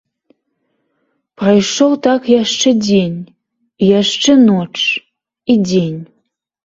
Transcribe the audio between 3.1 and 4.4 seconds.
і яшчэ